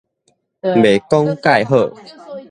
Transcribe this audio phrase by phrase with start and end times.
[0.61, 1.95] 袂講蓋好